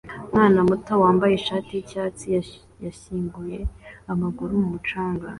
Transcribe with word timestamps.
Umwana 0.29 0.59
muto 0.69 0.93
wambaye 1.03 1.33
ishati 1.35 1.69
yicyatsi 1.73 2.25
yashyinguye 2.83 3.59
amaguru 4.11 4.51
mumucanga 4.61 5.27